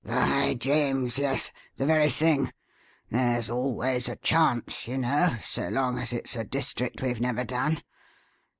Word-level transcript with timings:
"By 0.03 0.55
James! 0.55 1.19
yes. 1.19 1.51
The 1.77 1.85
very 1.85 2.09
thing. 2.09 2.51
There's 3.11 3.51
always 3.51 4.09
a 4.09 4.15
chance, 4.15 4.87
you 4.87 4.97
know, 4.97 5.37
so 5.43 5.67
long 5.69 5.99
as 5.99 6.11
it's 6.11 6.35
a 6.35 6.43
district 6.43 7.03
we've 7.03 7.21
never 7.21 7.43
done. 7.43 7.83